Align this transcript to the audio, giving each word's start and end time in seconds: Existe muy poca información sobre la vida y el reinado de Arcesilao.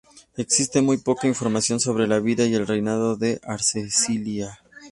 Existe 0.35 0.81
muy 0.81 0.97
poca 0.97 1.27
información 1.27 1.79
sobre 1.79 2.07
la 2.07 2.17
vida 2.19 2.43
y 2.45 2.55
el 2.55 2.65
reinado 2.65 3.17
de 3.17 3.39
Arcesilao. 3.43 4.49